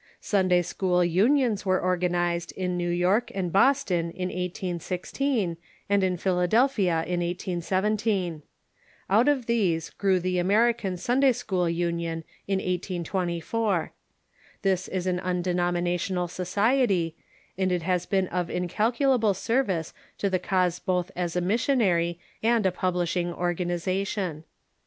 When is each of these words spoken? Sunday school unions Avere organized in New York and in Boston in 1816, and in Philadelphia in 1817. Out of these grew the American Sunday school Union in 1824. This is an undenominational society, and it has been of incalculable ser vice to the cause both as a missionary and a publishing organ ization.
Sunday 0.19 0.63
school 0.63 1.05
unions 1.05 1.61
Avere 1.61 1.83
organized 1.83 2.51
in 2.53 2.75
New 2.75 2.89
York 2.89 3.29
and 3.35 3.45
in 3.45 3.51
Boston 3.51 4.09
in 4.09 4.29
1816, 4.29 5.57
and 5.87 6.03
in 6.03 6.17
Philadelphia 6.17 7.03
in 7.05 7.19
1817. 7.19 8.41
Out 9.11 9.27
of 9.27 9.45
these 9.45 9.91
grew 9.91 10.19
the 10.19 10.39
American 10.39 10.97
Sunday 10.97 11.31
school 11.31 11.69
Union 11.69 12.23
in 12.47 12.57
1824. 12.57 13.91
This 14.63 14.87
is 14.87 15.05
an 15.05 15.19
undenominational 15.19 16.27
society, 16.27 17.15
and 17.55 17.71
it 17.71 17.83
has 17.83 18.07
been 18.07 18.27
of 18.29 18.49
incalculable 18.49 19.35
ser 19.35 19.61
vice 19.63 19.93
to 20.17 20.31
the 20.31 20.39
cause 20.39 20.79
both 20.79 21.11
as 21.15 21.35
a 21.35 21.41
missionary 21.41 22.19
and 22.41 22.65
a 22.65 22.71
publishing 22.71 23.31
organ 23.31 23.69
ization. 23.69 24.45